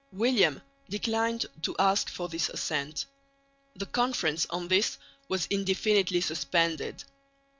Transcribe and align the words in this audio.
William 0.11 0.63
declined 0.89 1.45
to 1.61 1.75
ask 1.77 2.09
for 2.09 2.27
this 2.27 2.49
assent. 2.49 3.05
The 3.75 3.85
Conference 3.85 4.47
on 4.49 4.67
this 4.67 4.97
was 5.27 5.45
indefinitely 5.51 6.21
suspended. 6.21 7.03